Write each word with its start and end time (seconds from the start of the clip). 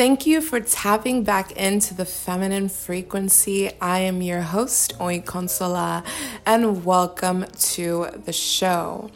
Thank 0.00 0.24
you 0.24 0.40
for 0.40 0.60
tapping 0.60 1.24
back 1.24 1.52
into 1.52 1.92
the 1.92 2.06
feminine 2.06 2.70
frequency. 2.70 3.70
I 3.82 3.98
am 3.98 4.22
your 4.22 4.40
host, 4.40 4.94
Oi 4.98 5.20
Consola, 5.20 6.02
and 6.46 6.86
welcome 6.86 7.44
to 7.74 8.06
the 8.24 8.32
show. 8.32 9.10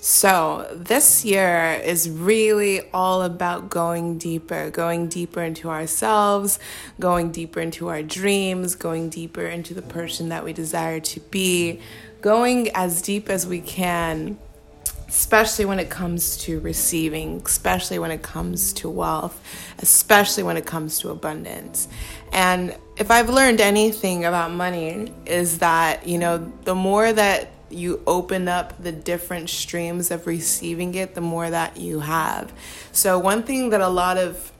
So, 0.00 0.68
this 0.74 1.24
year 1.24 1.80
is 1.84 2.10
really 2.10 2.80
all 2.90 3.22
about 3.22 3.70
going 3.70 4.18
deeper, 4.18 4.70
going 4.70 5.06
deeper 5.06 5.40
into 5.40 5.70
ourselves, 5.70 6.58
going 6.98 7.30
deeper 7.30 7.60
into 7.60 7.86
our 7.86 8.02
dreams, 8.02 8.74
going 8.74 9.10
deeper 9.10 9.46
into 9.46 9.72
the 9.72 9.82
person 9.82 10.30
that 10.30 10.44
we 10.44 10.52
desire 10.52 10.98
to 10.98 11.20
be, 11.20 11.78
going 12.22 12.70
as 12.74 13.02
deep 13.02 13.30
as 13.30 13.46
we 13.46 13.60
can 13.60 14.36
especially 15.14 15.64
when 15.64 15.78
it 15.78 15.88
comes 15.88 16.36
to 16.38 16.58
receiving, 16.58 17.40
especially 17.46 18.00
when 18.00 18.10
it 18.10 18.20
comes 18.20 18.72
to 18.72 18.90
wealth, 18.90 19.40
especially 19.78 20.42
when 20.42 20.56
it 20.56 20.66
comes 20.66 20.98
to 20.98 21.08
abundance. 21.10 21.86
And 22.32 22.76
if 22.96 23.12
I've 23.12 23.28
learned 23.28 23.60
anything 23.60 24.24
about 24.24 24.50
money, 24.50 25.12
is 25.24 25.60
that, 25.60 26.08
you 26.08 26.18
know, 26.18 26.52
the 26.64 26.74
more 26.74 27.12
that 27.12 27.52
you 27.70 28.02
open 28.08 28.48
up 28.48 28.82
the 28.82 28.90
different 28.90 29.50
streams 29.50 30.10
of 30.10 30.26
receiving 30.26 30.96
it, 30.96 31.14
the 31.14 31.20
more 31.20 31.48
that 31.48 31.76
you 31.76 32.00
have. 32.00 32.52
So, 32.90 33.16
one 33.16 33.44
thing 33.44 33.70
that 33.70 33.80
a 33.80 33.88
lot 33.88 34.18
of 34.18 34.50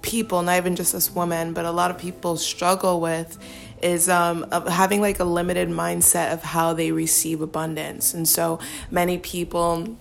people, 0.00 0.40
not 0.40 0.56
even 0.56 0.76
just 0.76 0.94
this 0.94 1.10
woman, 1.10 1.52
but 1.52 1.66
a 1.66 1.70
lot 1.70 1.90
of 1.90 1.98
people 1.98 2.38
struggle 2.38 3.02
with 3.02 3.38
is 3.84 4.08
um, 4.08 4.50
having 4.50 5.00
like 5.02 5.20
a 5.20 5.24
limited 5.24 5.68
mindset 5.68 6.32
of 6.32 6.42
how 6.42 6.72
they 6.72 6.90
receive 6.90 7.42
abundance. 7.42 8.14
And 8.14 8.26
so 8.26 8.58
many 8.90 9.18
people 9.18 9.96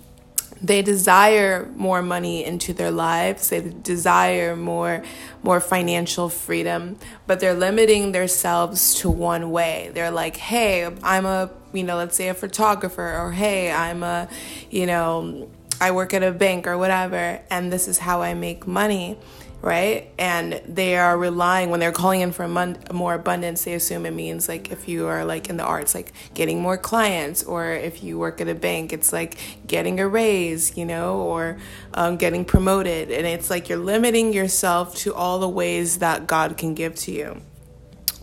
they 0.61 0.81
desire 0.81 1.69
more 1.75 2.01
money 2.01 2.45
into 2.45 2.71
their 2.71 2.89
lives. 2.89 3.49
They 3.49 3.59
desire 3.59 4.55
more 4.55 5.03
more 5.43 5.59
financial 5.59 6.29
freedom 6.29 6.97
but 7.27 7.41
they're 7.41 7.53
limiting 7.53 8.13
themselves 8.13 8.95
to 8.95 9.09
one 9.09 9.51
way. 9.51 9.91
They're 9.93 10.11
like 10.11 10.37
hey 10.37 10.85
i'm 11.03 11.25
a 11.25 11.49
you 11.73 11.83
know 11.83 11.97
let's 11.97 12.15
say 12.15 12.29
a 12.29 12.33
photographer 12.33 13.17
or 13.17 13.31
hey 13.31 13.71
i'm 13.71 14.03
a 14.03 14.29
you 14.69 14.85
know 14.85 15.49
i 15.81 15.91
work 15.91 16.13
at 16.13 16.23
a 16.23 16.31
bank 16.31 16.67
or 16.67 16.77
whatever 16.77 17.41
and 17.49 17.73
this 17.73 17.87
is 17.87 17.97
how 17.97 18.21
i 18.21 18.33
make 18.35 18.67
money 18.67 19.17
right? 19.63 20.11
And 20.19 20.61
they 20.67 20.97
are 20.97 21.17
relying 21.17 21.69
when 21.69 21.79
they're 21.79 21.93
calling 21.93 22.19
in 22.19 22.33
for 22.33 22.45
more 22.49 23.13
abundance. 23.13 23.63
They 23.63 23.73
assume 23.73 24.05
it 24.05 24.11
means 24.11 24.49
like 24.49 24.73
if 24.73 24.89
you 24.89 25.07
are 25.07 25.23
like 25.23 25.49
in 25.49 25.55
the 25.55 25.63
arts, 25.63 25.95
like 25.95 26.11
getting 26.33 26.61
more 26.61 26.77
clients, 26.77 27.43
or 27.43 27.71
if 27.71 28.03
you 28.03 28.19
work 28.19 28.41
at 28.41 28.49
a 28.49 28.55
bank, 28.55 28.91
it's 28.91 29.13
like 29.13 29.37
getting 29.65 30.01
a 30.01 30.07
raise, 30.07 30.75
you 30.77 30.85
know, 30.85 31.21
or 31.21 31.57
um, 31.93 32.17
getting 32.17 32.43
promoted. 32.43 33.09
And 33.09 33.25
it's 33.25 33.49
like 33.49 33.69
you're 33.69 33.77
limiting 33.77 34.33
yourself 34.33 34.95
to 34.97 35.13
all 35.13 35.39
the 35.39 35.49
ways 35.49 35.99
that 35.99 36.27
God 36.27 36.57
can 36.57 36.73
give 36.73 36.95
to 36.95 37.13
you. 37.13 37.41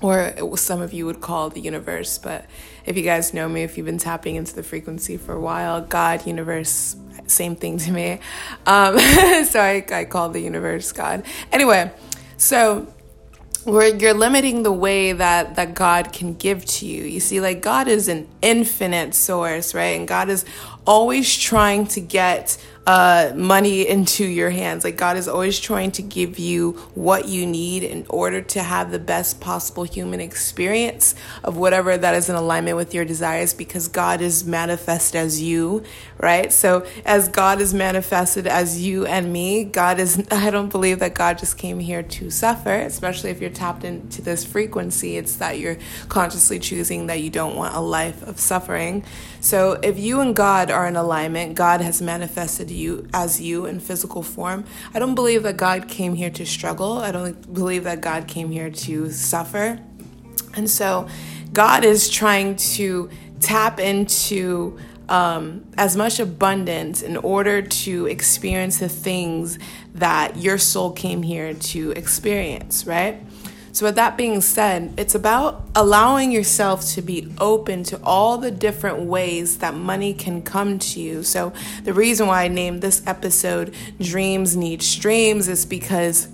Or 0.03 0.57
some 0.57 0.81
of 0.81 0.93
you 0.93 1.05
would 1.07 1.21
call 1.21 1.51
the 1.51 1.61
universe, 1.61 2.17
but 2.17 2.47
if 2.87 2.97
you 2.97 3.03
guys 3.03 3.35
know 3.35 3.49
me, 3.49 3.63
if 3.63 3.77
you've 3.77 3.87
been 3.87 3.99
tapping 3.99 4.37
into 4.37 4.55
the 4.55 4.63
frequency 4.63 5.19
for 5.19 5.35
a 5.35 5.41
while, 5.41 5.83
God, 5.83 6.27
universe, 6.27 6.97
same 7.27 7.55
thing 7.55 7.77
to 7.79 7.93
me. 7.93 8.21
Um, 8.67 8.99
so 9.45 9.61
I, 9.61 9.85
I 9.93 10.05
call 10.07 10.31
the 10.31 10.41
universe 10.41 10.93
God. 10.93 11.25
Anyway, 11.53 11.91
so 12.39 12.93
where 13.65 13.95
you're 13.95 14.15
limiting 14.15 14.63
the 14.63 14.73
way 14.73 15.13
that 15.13 15.57
that 15.57 15.75
God 15.75 16.13
can 16.13 16.35
give 16.35 16.65
to 16.65 16.87
you. 16.87 17.05
You 17.05 17.21
see, 17.21 17.41
like 17.41 17.61
God 17.61 17.89
is 17.89 18.09
an 18.09 18.27
infinite 18.41 19.15
source, 19.15 19.75
right? 19.75 19.99
And 19.99 20.09
God 20.09 20.31
is 20.31 20.45
always 20.87 21.37
trying 21.37 21.87
to 21.89 22.01
get 22.01 22.57
uh, 22.91 23.33
money 23.37 23.87
into 23.87 24.25
your 24.25 24.51
hands. 24.51 24.83
Like 24.83 24.97
God 24.97 25.17
is 25.17 25.29
always 25.29 25.61
trying 25.61 25.93
to 25.93 26.03
give 26.03 26.41
you 26.41 26.73
what 26.97 27.29
you 27.29 27.47
need 27.47 27.85
in 27.85 28.05
order 28.09 28.43
to 28.43 28.65
have 28.65 28.91
the 28.91 28.99
best 28.99 29.41
possible 29.41 29.85
human 29.85 30.21
experience 30.21 31.15
of 31.45 31.57
whatever 31.57 31.97
that 31.97 32.17
is 32.17 32.29
in 32.29 32.35
alignment 32.35 32.77
with 32.77 32.93
your 32.93 33.05
desires 33.05 33.55
because 33.55 33.87
God 33.87 34.21
is 34.21 34.45
manifested 34.45 35.15
as 35.21 35.41
you, 35.41 35.85
right? 36.19 36.53
So 36.53 36.85
as 37.05 37.29
God 37.29 37.61
is 37.61 37.73
manifested 37.73 38.49
as 38.49 38.85
you 38.85 39.07
and 39.07 39.33
me, 39.33 39.63
God 39.63 40.01
is, 40.01 40.27
I 40.33 40.51
don't 40.51 40.73
believe 40.73 40.99
that 40.99 41.15
God 41.15 41.39
just 41.39 41.57
came 41.57 41.79
here 41.79 42.03
to 42.03 42.29
suffer, 42.29 42.75
especially 42.75 43.31
if 43.31 43.41
you're 43.41 43.51
tapped 43.51 43.85
into 43.85 44.21
this 44.21 44.45
frequency. 44.45 45.17
It's 45.17 45.37
that 45.37 45.61
you're 45.61 45.79
consciously 46.09 46.59
choosing 46.59 47.07
that 47.07 47.21
you 47.21 47.31
don't 47.31 47.55
want 47.55 47.77
a 47.77 47.81
life 47.81 48.21
of 48.25 48.41
suffering. 48.41 49.05
So 49.39 49.79
if 49.83 49.97
you 49.97 50.19
and 50.21 50.35
God 50.35 50.73
are 50.73 50.89
in 50.89 50.97
alignment, 50.97 51.55
God 51.55 51.81
has 51.83 52.03
manifested 52.03 52.69
you 52.69 52.80
as 53.13 53.41
you 53.41 53.67
in 53.67 53.81
physical 53.81 54.23
form. 54.23 54.65
I 54.95 54.99
don't 54.99 55.15
believe 55.15 55.43
that 55.43 55.57
God 55.57 55.89
came 55.89 56.15
here 56.15 56.31
to 56.31 56.47
struggle. 56.47 56.99
I 56.99 57.13
don't 57.13 57.53
believe 57.53 57.85
that 57.85 58.01
God 58.01 58.27
came 58.27 58.51
here 58.51 58.71
to 58.71 59.11
suffer. 59.11 59.79
And 60.55 60.69
so 60.69 61.09
God 61.53 61.85
is 61.85 62.09
trying 62.09 62.57
to 62.57 63.11
tap 63.41 63.81
into 63.81 64.79
um, 65.09 65.67
as 65.77 65.97
much 65.97 66.21
abundance 66.21 67.03
in 67.03 67.17
order 67.17 67.63
to 67.63 68.07
experience 68.07 68.79
the 68.79 68.89
things 68.89 69.59
that 69.95 70.37
your 70.37 70.57
soul 70.57 70.93
came 70.93 71.23
here 71.23 71.53
to 71.53 71.91
experience, 71.93 72.87
right? 72.87 73.21
So, 73.73 73.87
with 73.87 73.95
that 73.95 74.17
being 74.17 74.41
said, 74.41 74.95
it's 74.97 75.15
about 75.15 75.65
allowing 75.77 76.33
yourself 76.33 76.85
to 76.95 77.03
be 77.03 77.33
open 77.39 77.85
to 77.85 78.01
all 78.03 78.37
the 78.37 78.51
different 78.51 79.01
ways 79.01 79.59
that 79.59 79.75
money 79.75 80.13
can 80.13 80.43
come 80.43 80.79
to 80.81 81.01
you. 81.01 81.23
So, 81.23 81.53
the 81.85 81.93
reason 81.93 82.27
why 82.27 82.45
I 82.45 82.49
named 82.49 82.83
this 82.83 83.07
episode 83.07 83.75
Dreams 84.01 84.57
Need 84.57 84.83
Streams 84.83 85.49
is 85.49 85.65
because 85.67 86.29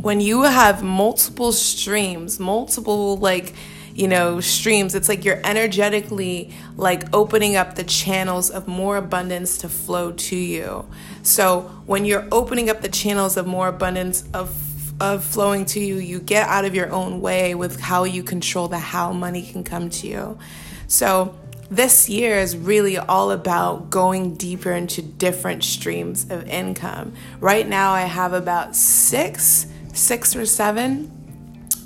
when 0.00 0.20
you 0.20 0.42
have 0.42 0.82
multiple 0.82 1.52
streams, 1.52 2.40
multiple 2.40 3.18
like, 3.18 3.52
you 3.94 4.08
know, 4.08 4.40
streams, 4.40 4.94
it's 4.94 5.10
like 5.10 5.26
you're 5.26 5.40
energetically 5.44 6.54
like 6.76 7.14
opening 7.14 7.56
up 7.56 7.74
the 7.74 7.84
channels 7.84 8.48
of 8.48 8.66
more 8.66 8.96
abundance 8.96 9.58
to 9.58 9.68
flow 9.68 10.12
to 10.12 10.36
you. 10.36 10.86
So, 11.22 11.62
when 11.84 12.06
you're 12.06 12.26
opening 12.32 12.70
up 12.70 12.80
the 12.80 12.88
channels 12.88 13.36
of 13.36 13.46
more 13.46 13.68
abundance 13.68 14.24
of 14.32 14.48
of 15.00 15.24
flowing 15.24 15.64
to 15.66 15.80
you, 15.80 15.96
you 15.96 16.20
get 16.20 16.48
out 16.48 16.64
of 16.64 16.74
your 16.74 16.90
own 16.90 17.20
way 17.20 17.54
with 17.54 17.80
how 17.80 18.04
you 18.04 18.22
control 18.22 18.68
the 18.68 18.78
how 18.78 19.12
money 19.12 19.42
can 19.42 19.64
come 19.64 19.90
to 19.90 20.06
you. 20.06 20.38
So, 20.86 21.34
this 21.70 22.08
year 22.08 22.36
is 22.36 22.56
really 22.56 22.98
all 22.98 23.30
about 23.30 23.90
going 23.90 24.34
deeper 24.34 24.72
into 24.72 25.02
different 25.02 25.62
streams 25.62 26.28
of 26.28 26.48
income. 26.48 27.14
Right 27.38 27.68
now, 27.68 27.92
I 27.92 28.02
have 28.02 28.32
about 28.32 28.74
six, 28.74 29.66
six 29.92 30.34
or 30.34 30.46
seven 30.46 31.19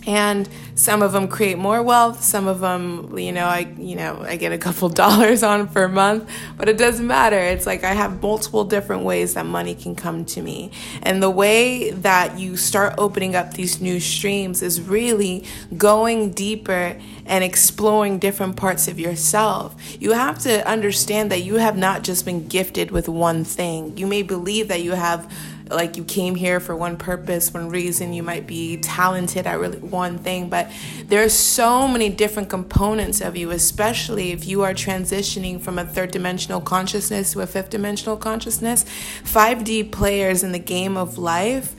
and 0.07 0.49
some 0.75 1.03
of 1.03 1.13
them 1.13 1.29
create 1.29 1.57
more 1.59 1.83
wealth 1.83 2.23
some 2.23 2.47
of 2.47 2.61
them 2.61 3.17
you 3.17 3.33
know 3.33 3.47
i 3.47 3.61
you 3.79 3.97
know 3.97 4.23
i 4.23 4.37
get 4.37 4.53
a 4.53 4.59
couple 4.59 4.89
dollars 5.05 5.43
on 5.43 5.67
per 5.69 5.89
month 5.89 6.31
but 6.57 6.69
it 6.69 6.79
doesn't 6.79 7.07
matter. 7.07 7.39
It's 7.39 7.67
like 7.67 7.85
i 7.85 7.93
have 7.93 8.23
multiple 8.23 8.65
different 8.65 9.05
ways 9.05 9.35
that 9.35 9.47
money 9.47 9.75
can 9.75 9.95
come 9.95 10.25
to 10.27 10.43
me. 10.43 10.71
And 11.03 11.23
the 11.23 11.31
way 11.31 11.91
that 11.91 12.39
you 12.39 12.57
start 12.57 12.95
opening 12.99 13.37
up 13.37 13.55
these 13.55 13.81
new 13.81 14.01
streams 14.01 14.63
is 14.63 14.81
really 14.81 15.45
going 15.77 16.31
deeper 16.33 16.99
and 17.27 17.45
exploring 17.45 18.19
different 18.19 18.57
parts 18.57 18.89
of 18.89 19.01
yourself. 19.01 19.75
You 20.01 20.13
have 20.13 20.39
to 20.41 20.67
understand 20.67 21.31
that 21.31 21.43
you 21.43 21.57
have 21.57 21.77
not 21.77 22.03
just 22.03 22.25
been 22.25 22.47
gifted 22.47 22.91
with 22.91 23.09
one 23.09 23.45
thing. 23.45 23.97
You 23.97 24.07
may 24.07 24.23
believe 24.23 24.69
that 24.69 24.83
you 24.83 24.93
have 24.93 25.31
like 25.71 25.97
you 25.97 26.05
came 26.05 26.35
here 26.35 26.61
for 26.61 26.77
one 26.77 26.97
purpose, 26.97 27.53
one 27.53 27.69
reason. 27.71 28.13
You 28.13 28.23
might 28.23 28.47
be 28.47 28.77
talented 28.77 29.47
at 29.47 29.59
really 29.59 29.79
one 29.79 30.19
thing, 30.19 30.49
but 30.49 30.71
there 31.07 31.23
are 31.23 31.29
so 31.29 31.89
many 31.89 32.09
different 32.09 32.51
components 32.51 33.21
of 33.21 33.37
you, 33.37 33.51
especially 33.51 34.33
if 34.33 34.47
you 34.47 34.63
are 34.63 34.75
transitioning 34.75 35.61
from 35.61 35.79
a 35.79 35.85
third 35.85 36.11
dimensional 36.11 36.61
consciousness 36.61 37.33
to 37.33 37.41
a 37.41 37.47
fifth 37.47 37.71
dimensional 37.71 38.17
consciousness. 38.17 38.85
5D 39.25 39.91
players 39.91 40.43
in 40.43 40.53
the 40.53 40.59
game 40.59 40.97
of 40.97 41.19
life 41.19 41.75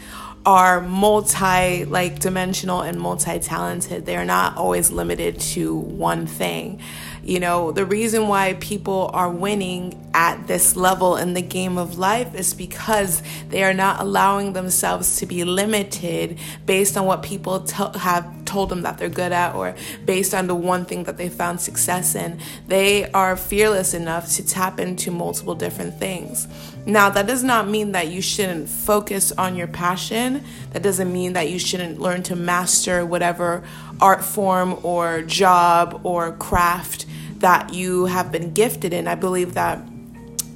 are 0.45 0.79
multi 0.79 1.85
like 1.85 2.19
dimensional 2.19 2.81
and 2.81 2.99
multi 2.99 3.39
talented. 3.39 4.05
They 4.05 4.15
are 4.15 4.25
not 4.25 4.57
always 4.57 4.91
limited 4.91 5.39
to 5.39 5.75
one 5.75 6.27
thing. 6.27 6.81
You 7.25 7.39
know, 7.39 7.71
the 7.71 7.87
reason 7.87 8.27
why 8.27 8.53
people 8.53 9.09
are 9.11 9.31
winning 9.31 9.99
at 10.13 10.45
this 10.45 10.75
level 10.75 11.17
in 11.17 11.33
the 11.33 11.41
game 11.41 11.79
of 11.79 11.97
life 11.97 12.35
is 12.35 12.53
because 12.53 13.23
they 13.49 13.63
are 13.63 13.73
not 13.73 13.99
allowing 13.99 14.53
themselves 14.53 15.17
to 15.17 15.25
be 15.25 15.43
limited 15.43 16.37
based 16.67 16.95
on 16.95 17.07
what 17.07 17.23
people 17.23 17.61
t- 17.61 17.83
have 17.99 18.45
told 18.45 18.69
them 18.69 18.83
that 18.83 18.99
they're 18.99 19.09
good 19.09 19.31
at 19.31 19.55
or 19.55 19.75
based 20.05 20.35
on 20.35 20.45
the 20.45 20.53
one 20.53 20.85
thing 20.85 21.05
that 21.05 21.17
they 21.17 21.27
found 21.27 21.59
success 21.59 22.13
in. 22.13 22.39
They 22.67 23.09
are 23.11 23.35
fearless 23.35 23.95
enough 23.95 24.31
to 24.33 24.45
tap 24.45 24.79
into 24.79 25.09
multiple 25.09 25.55
different 25.55 25.97
things. 25.97 26.47
Now, 26.85 27.09
that 27.09 27.25
does 27.25 27.41
not 27.41 27.67
mean 27.67 27.93
that 27.93 28.09
you 28.09 28.21
shouldn't 28.21 28.69
focus 28.69 29.31
on 29.31 29.55
your 29.55 29.65
passion. 29.65 30.43
That 30.73 30.83
doesn't 30.83 31.11
mean 31.11 31.33
that 31.33 31.49
you 31.49 31.57
shouldn't 31.57 31.99
learn 31.99 32.21
to 32.23 32.35
master 32.35 33.03
whatever 33.03 33.63
art 33.99 34.23
form 34.23 34.77
or 34.83 35.23
job 35.23 36.01
or 36.03 36.33
craft 36.33 37.04
that 37.39 37.73
you 37.73 38.05
have 38.05 38.31
been 38.31 38.53
gifted 38.53 38.93
in. 38.93 39.07
I 39.07 39.15
believe 39.15 39.53
that 39.55 39.79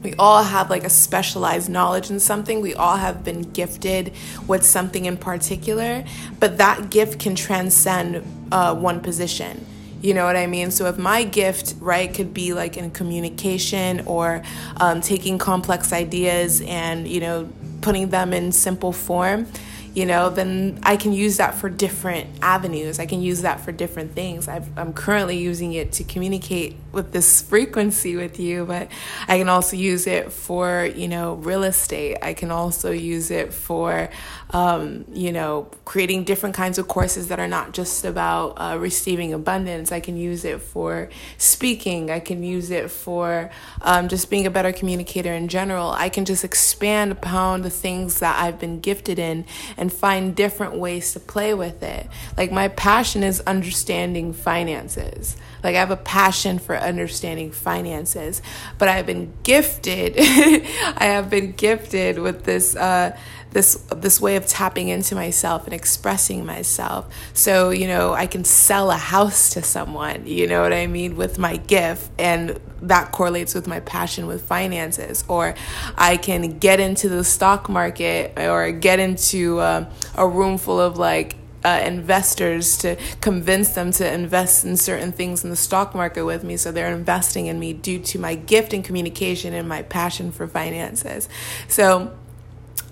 we 0.04 0.14
all 0.18 0.44
have 0.44 0.70
like 0.70 0.86
a 0.86 0.90
specialized 0.90 1.70
knowledge 1.70 2.10
in 2.10 2.20
something. 2.20 2.62
We 2.62 2.74
all 2.74 2.96
have 2.96 3.24
been 3.24 3.42
gifted 3.42 4.14
with 4.48 4.66
something 4.66 5.06
in 5.06 5.18
particular, 5.18 6.06
but 6.40 6.58
that 6.58 6.90
gift 6.90 7.20
can 7.20 7.36
transcend 7.36 8.24
uh, 8.52 8.76
one 8.76 9.02
position. 9.02 9.66
You 10.02 10.14
know 10.14 10.24
what 10.24 10.38
I 10.38 10.48
mean? 10.48 10.72
So 10.72 10.86
if 10.86 10.98
my 10.98 11.24
gift, 11.24 11.76
right, 11.82 12.14
could 12.14 12.34
be 12.34 12.54
like 12.54 12.78
in 12.78 12.92
communication 12.92 14.02
or 14.06 14.42
um, 14.78 15.02
taking 15.02 15.38
complex 15.38 15.92
ideas 15.92 16.62
and, 16.62 17.06
you 17.06 17.20
know, 17.20 17.50
putting 17.82 18.10
them 18.10 18.32
in 18.32 18.54
simple 18.54 18.94
form, 18.94 19.48
you 19.94 20.06
know, 20.06 20.30
then 20.30 20.80
I 20.84 20.98
can 20.98 21.14
use 21.14 21.38
that 21.38 21.56
for 21.56 21.70
different 21.70 22.30
avenues. 22.42 23.00
I 23.00 23.06
can 23.06 23.22
use 23.22 23.42
that 23.42 23.60
for 23.62 23.72
different 23.72 24.14
things. 24.14 24.48
i 24.48 24.62
am 24.78 24.94
currently 24.94 25.38
using 25.38 25.74
it 25.74 25.92
to 25.94 26.04
communicate 26.04 26.76
with 26.92 27.12
this 27.12 27.42
frequency 27.50 28.16
with 28.16 28.40
you, 28.40 28.66
but 28.66 28.90
I 29.28 29.38
can 29.38 29.50
also 29.50 29.76
use 29.76 30.08
it 30.08 30.32
for, 30.32 30.90
you 30.96 31.08
know, 31.08 31.36
real 31.36 31.64
estate. 31.64 32.18
I 32.22 32.34
can 32.34 32.52
also 32.52 32.92
use 32.92 33.32
it 33.32 33.54
for, 33.54 34.10
um, 34.52 35.06
you 35.12 35.32
know, 35.32 35.70
creating 35.86 36.24
different 36.24 36.56
kinds 36.56 36.78
of 36.78 36.88
courses 36.88 37.28
that 37.30 37.40
are 37.40 37.48
not 37.48 37.74
just 37.74 38.06
about 38.06 38.50
uh, 38.58 38.78
receiving 38.80 39.34
abundance. 39.34 39.92
I 39.92 40.00
can 40.00 40.18
use 40.18 40.46
it 40.46 40.62
for 40.62 41.10
speaking. 41.38 42.12
I 42.12 42.20
can 42.20 42.44
use 42.44 42.70
it 42.70 42.92
for 42.92 43.50
um, 43.82 44.08
just 44.08 44.30
being 44.30 44.46
a 44.46 44.52
better 44.52 44.72
communicator 44.72 45.34
in 45.34 45.48
general. 45.48 45.92
I 45.92 46.10
can 46.10 46.26
just 46.26 46.44
expand 46.44 47.12
upon 47.12 47.64
the 47.64 47.70
things 47.70 48.20
that 48.20 48.40
I've 48.42 48.60
been 48.60 48.80
gifted 48.80 49.18
in 49.18 49.46
and 49.80 49.89
find 49.90 50.36
different 50.36 50.76
ways 50.76 51.14
to 51.14 51.20
play 51.20 51.54
with 51.54 51.84
it. 51.84 52.08
Like 52.38 52.52
my 52.52 52.68
passion 52.68 53.24
is 53.24 53.42
understanding 53.42 54.34
finances. 54.34 55.36
Like 55.64 55.76
I 55.76 55.80
have 55.80 55.92
a 55.92 55.98
passion 55.98 56.60
for 56.60 56.76
understanding 56.76 57.52
finances, 57.52 58.42
but 58.78 58.88
I've 58.88 59.06
been 59.06 59.34
gifted. 59.44 60.16
I 60.18 61.06
have 61.06 61.30
been 61.30 61.52
gifted 61.52 62.20
with 62.20 62.44
this 62.44 62.76
uh, 62.76 63.18
this 63.52 63.76
this 63.96 64.22
way 64.22 64.36
of 64.36 64.46
tapping 64.46 64.90
into 64.90 65.16
myself 65.16 65.66
and 65.66 65.74
expressing 65.74 66.46
myself. 66.46 67.14
So 67.34 67.72
you 67.72 67.88
know, 67.88 68.14
I 68.14 68.28
can 68.28 68.44
sell 68.44 68.92
a 68.92 68.98
house 68.98 69.50
to 69.52 69.62
someone. 69.62 70.28
You 70.28 70.48
know 70.48 70.62
what 70.62 70.74
I 70.74 70.88
mean 70.88 71.16
with 71.16 71.38
my 71.38 71.58
gift, 71.58 72.10
and 72.18 72.60
that 72.82 73.12
correlates 73.12 73.54
with 73.54 73.68
my 73.68 73.80
passion 73.82 74.28
with 74.28 74.42
finances. 74.44 75.24
Or 75.28 75.56
I 75.98 76.18
can 76.18 76.60
get 76.60 76.80
into 76.80 77.10
the 77.10 77.24
stock 77.24 77.70
market 77.70 78.38
or 78.38 78.72
get 78.72 79.00
into 79.00 79.60
uh, 79.60 79.92
a 80.16 80.28
room 80.28 80.58
full 80.58 80.80
of 80.80 80.98
like 80.98 81.36
uh, 81.64 81.82
investors 81.84 82.78
to 82.78 82.96
convince 83.22 83.70
them 83.70 83.92
to 83.92 84.14
invest 84.14 84.64
in 84.64 84.78
certain 84.78 85.12
things 85.12 85.44
in 85.44 85.50
the 85.50 85.56
stock 85.56 85.94
market 85.94 86.24
with 86.26 86.44
me. 86.44 86.58
So 86.58 86.72
they're 86.72 86.94
investing 86.94 87.48
in 87.48 87.60
me 87.60 87.74
due 87.74 88.00
to 88.00 88.20
my 88.20 88.36
gift 88.36 88.74
in 88.74 88.82
communication 88.84 89.54
and 89.54 89.68
my 89.68 89.82
passion 89.82 90.32
for 90.32 90.48
finances. 90.48 91.28
So 91.68 92.16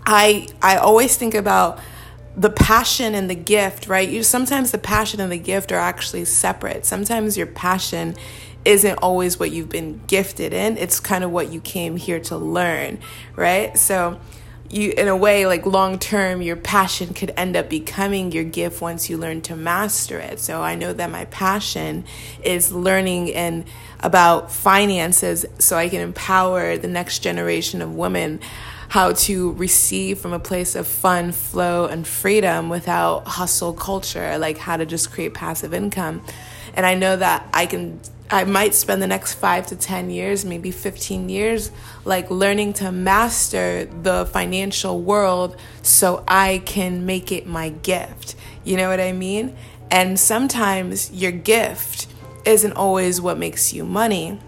I 0.05 0.47
I 0.61 0.77
always 0.77 1.17
think 1.17 1.33
about 1.33 1.79
the 2.35 2.49
passion 2.51 3.15
and 3.15 3.29
the 3.29 3.35
gift, 3.35 3.87
right? 3.87 4.07
You 4.07 4.21
sometimes 4.21 4.71
the 4.71 4.77
passion 4.77 5.19
and 5.19 5.31
the 5.31 5.39
gift 5.39 5.71
are 5.71 5.79
actually 5.79 6.25
separate. 6.25 6.85
Sometimes 6.85 7.35
your 7.35 7.47
passion 7.47 8.15
isn't 8.67 8.97
always 8.97 9.39
what 9.39 9.49
you've 9.49 9.69
been 9.69 10.01
gifted 10.07 10.53
in. 10.53 10.77
It's 10.77 10.99
kind 10.99 11.23
of 11.23 11.31
what 11.31 11.51
you 11.53 11.61
came 11.61 11.95
here 11.95 12.19
to 12.19 12.37
learn, 12.37 12.99
right? 13.35 13.77
So 13.77 14.19
you 14.69 14.91
in 14.97 15.07
a 15.07 15.15
way 15.15 15.45
like 15.45 15.65
long 15.65 15.97
term 15.97 16.41
your 16.41 16.57
passion 16.57 17.13
could 17.13 17.31
end 17.37 17.55
up 17.55 17.69
becoming 17.69 18.33
your 18.33 18.43
gift 18.43 18.81
once 18.81 19.09
you 19.09 19.17
learn 19.17 19.41
to 19.41 19.55
master 19.55 20.19
it 20.19 20.41
so 20.41 20.61
i 20.61 20.75
know 20.75 20.91
that 20.91 21.09
my 21.09 21.23
passion 21.25 22.03
is 22.43 22.73
learning 22.73 23.33
and 23.33 23.63
about 24.01 24.51
finances 24.51 25.45
so 25.57 25.77
i 25.77 25.87
can 25.87 26.01
empower 26.01 26.75
the 26.75 26.87
next 26.87 27.19
generation 27.19 27.81
of 27.81 27.95
women 27.95 28.41
how 28.89 29.13
to 29.13 29.53
receive 29.53 30.19
from 30.19 30.33
a 30.33 30.39
place 30.39 30.75
of 30.75 30.85
fun 30.85 31.31
flow 31.31 31.85
and 31.85 32.05
freedom 32.05 32.67
without 32.67 33.25
hustle 33.25 33.71
culture 33.71 34.37
like 34.37 34.57
how 34.57 34.75
to 34.75 34.85
just 34.85 35.11
create 35.13 35.33
passive 35.33 35.73
income 35.73 36.21
and 36.73 36.85
i 36.85 36.93
know 36.93 37.15
that 37.15 37.47
i 37.53 37.65
can 37.65 37.97
I 38.29 38.43
might 38.43 38.73
spend 38.73 39.01
the 39.01 39.07
next 39.07 39.35
five 39.35 39.67
to 39.67 39.75
10 39.75 40.09
years, 40.09 40.43
maybe 40.43 40.71
15 40.71 41.29
years, 41.29 41.71
like 42.03 42.29
learning 42.29 42.73
to 42.73 42.91
master 42.91 43.85
the 43.85 44.25
financial 44.25 45.01
world 45.01 45.55
so 45.81 46.23
I 46.27 46.61
can 46.65 47.05
make 47.05 47.31
it 47.31 47.47
my 47.47 47.69
gift. 47.69 48.35
You 48.65 48.75
know 48.75 48.89
what 48.89 48.99
I 48.99 49.13
mean? 49.13 49.55
And 49.89 50.19
sometimes 50.19 51.11
your 51.11 51.31
gift 51.31 52.07
isn't 52.43 52.73
always 52.73 53.21
what 53.21 53.37
makes 53.37 53.71
you 53.73 53.85
money, 53.85 54.39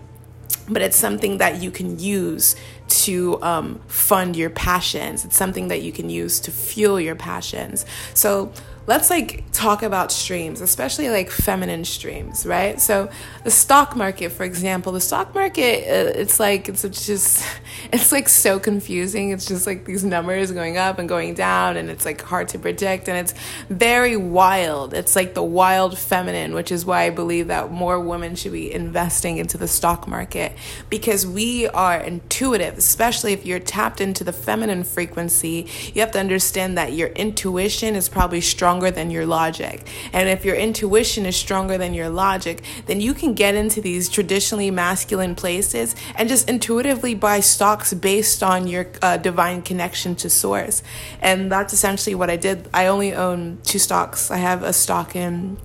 but 0.67 0.81
it's 0.81 0.97
something 0.97 1.37
that 1.37 1.61
you 1.61 1.71
can 1.71 1.99
use 1.99 2.57
to 2.89 3.41
um, 3.41 3.79
fund 3.87 4.35
your 4.35 4.49
passions. 4.49 5.23
It's 5.23 5.37
something 5.37 5.69
that 5.69 5.81
you 5.81 5.91
can 5.91 6.09
use 6.09 6.39
to 6.41 6.51
fuel 6.51 6.99
your 6.99 7.15
passions. 7.15 7.85
So 8.13 8.51
let's 8.89 9.11
like 9.11 9.43
talk 9.51 9.83
about 9.83 10.11
streams, 10.11 10.61
especially 10.61 11.09
like 11.09 11.29
feminine 11.29 11.85
streams, 11.85 12.43
right? 12.43 12.81
So 12.81 13.07
the 13.43 13.51
stock 13.51 13.95
market, 13.95 14.31
for 14.31 14.45
example, 14.45 14.93
the 14.93 14.99
stock 14.99 15.35
market, 15.35 15.83
uh, 15.83 16.19
it's 16.19 16.39
like 16.39 16.67
it's 16.67 16.81
just 16.81 17.45
it's 17.93 18.11
like 18.11 18.27
so 18.27 18.59
confusing. 18.59 19.29
It's 19.29 19.45
just 19.45 19.67
like 19.67 19.85
these 19.85 20.03
numbers 20.03 20.51
going 20.51 20.77
up 20.77 20.97
and 20.97 21.07
going 21.07 21.35
down, 21.35 21.77
and 21.77 21.91
it's 21.91 22.03
like 22.03 22.19
hard 22.21 22.49
to 22.49 22.57
predict, 22.57 23.07
and 23.07 23.15
it's 23.15 23.35
very 23.69 24.17
wild. 24.17 24.95
It's 24.95 25.15
like 25.15 25.35
the 25.35 25.43
wild 25.43 25.95
feminine, 25.95 26.55
which 26.55 26.71
is 26.71 26.83
why 26.83 27.03
I 27.03 27.11
believe 27.11 27.47
that 27.47 27.71
more 27.71 27.99
women 27.99 28.35
should 28.35 28.53
be 28.53 28.73
investing 28.73 29.37
into 29.37 29.59
the 29.59 29.67
stock 29.67 30.07
market 30.07 30.53
because 30.89 31.27
we 31.27 31.67
are 31.67 31.99
intuitive, 31.99 32.75
especially 32.79 33.33
if 33.33 33.45
you're 33.45 33.59
tapped 33.59 34.01
into 34.01 34.23
the 34.23 34.33
feminine 34.33 34.83
frequency. 34.83 35.67
You 35.93 36.01
have 36.01 36.11
to 36.13 36.19
understand 36.19 36.75
that 36.79 36.93
your 36.93 37.09
intuition 37.09 37.95
is 37.95 38.09
probably 38.09 38.41
stronger 38.41 38.78
than 38.91 39.11
your 39.11 39.25
logic, 39.25 39.87
and 40.13 40.29
if 40.29 40.45
your 40.45 40.55
intuition 40.55 41.25
is 41.25 41.35
stronger 41.35 41.77
than 41.77 41.93
your 41.93 42.09
logic, 42.09 42.63
then 42.85 43.01
you 43.01 43.13
can 43.13 43.33
get 43.33 43.55
into 43.55 43.81
these 43.81 44.09
traditionally 44.09 44.71
masculine 44.71 45.35
places 45.35 45.95
and 46.15 46.29
just 46.29 46.49
intuitively 46.49 47.15
buy 47.15 47.39
stocks 47.39 47.93
based 47.93 48.41
on 48.41 48.67
your 48.67 48.87
uh, 49.01 49.17
divine 49.17 49.61
connection 49.61 50.15
to 50.15 50.29
source. 50.29 50.81
And 51.21 51.51
that's 51.51 51.73
essentially 51.73 52.15
what 52.15 52.29
I 52.29 52.35
did. 52.35 52.69
I 52.73 52.87
only 52.87 53.13
own 53.13 53.59
two 53.63 53.79
stocks. 53.79 54.31
I 54.31 54.37
have 54.37 54.63
a 54.63 54.73
stock 54.73 55.15
in 55.15 55.57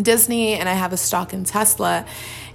Disney 0.00 0.54
and 0.54 0.68
I 0.68 0.72
have 0.74 0.92
a 0.92 0.96
stock 0.96 1.32
in 1.32 1.44
Tesla. 1.44 2.04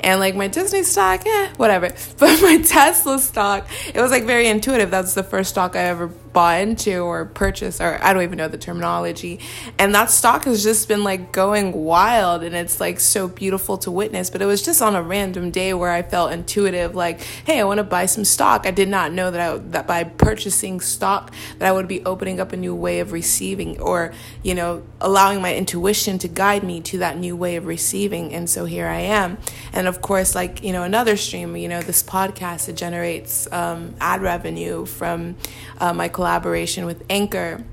And 0.02 0.20
like 0.20 0.36
my 0.36 0.48
Disney 0.48 0.84
stock, 0.84 1.26
eh, 1.26 1.54
whatever. 1.58 1.90
But 2.20 2.42
my 2.42 2.58
Tesla 2.58 3.20
stock, 3.20 3.68
it 3.94 4.02
was 4.02 4.12
like 4.12 4.26
very 4.26 4.48
intuitive. 4.48 4.92
That's 4.92 5.14
the 5.14 5.24
first 5.24 5.52
stock 5.52 5.76
I 5.76 5.84
ever 5.84 6.08
bought 6.08 6.62
into 6.62 7.00
or 7.00 7.26
purchased, 7.26 7.82
or 7.82 8.02
I 8.04 8.14
don't 8.14 8.24
even 8.24 8.38
know 8.38 8.48
the 8.48 8.58
terminology. 8.58 9.40
And 9.78 9.94
that 9.96 10.10
stock 10.10 10.46
has 10.46 10.64
just 10.64 10.88
been 10.88 11.04
like 11.04 11.32
going 11.32 11.72
wild 11.74 12.44
and 12.44 12.56
it's 12.56 12.80
like 12.80 13.00
so 13.00 13.28
beautiful 13.28 13.78
to 13.80 13.92
witness. 13.92 14.30
But 14.30 14.42
it 14.42 14.46
was 14.46 14.62
just 14.62 14.82
on 14.82 14.96
a 14.96 15.02
random 15.02 15.52
day 15.52 15.74
where 15.74 15.92
I 15.92 16.02
felt 16.02 16.32
intuitive, 16.32 16.96
like, 16.96 17.22
hey, 17.46 17.60
I 17.60 17.64
want 17.64 17.80
to 17.80 17.84
buy 17.84 18.06
some 18.06 18.26
stock. 18.26 18.66
I 18.66 18.72
did 18.72 18.90
not 18.90 19.12
know 19.12 19.32
that 19.32 19.42
I, 19.42 19.58
that 19.58 19.88
by 19.88 20.04
purchasing 20.04 20.80
stock 20.80 21.34
that 21.58 21.68
I 21.68 21.72
would 21.72 21.88
be 21.88 22.04
opening 22.06 22.40
up 22.40 22.54
a 22.54 22.58
new 22.58 22.76
way 22.76 23.00
of 23.00 23.12
receiving 23.12 23.80
or, 23.80 24.14
you 24.44 24.56
know, 24.56 24.84
allowing 25.02 25.42
my 25.42 25.56
intuition 25.56 26.20
to 26.20 26.28
guide 26.28 26.64
me 26.64 26.82
to 26.82 26.98
that 27.00 27.18
new 27.18 27.36
way 27.36 27.56
of 27.56 27.66
receiving. 27.66 28.34
And 28.34 28.50
so 28.50 28.66
here 28.66 28.88
I 28.88 29.00
am. 29.00 29.38
And 29.74 29.88
of 29.90 30.02
course, 30.02 30.36
like, 30.36 30.64
you 30.64 30.72
know, 30.72 30.84
another 30.84 31.18
stream, 31.18 31.58
you 31.58 31.68
know, 31.68 31.82
this 31.82 32.02
podcast, 32.04 32.70
it 32.70 32.78
generates 32.78 33.52
um, 33.52 33.96
ad 34.00 34.22
revenue 34.22 34.86
from 34.86 35.36
uh, 35.80 35.94
my 35.94 36.08
collaboration 36.08 36.86
with 36.86 37.04
Anchor. 37.10 37.64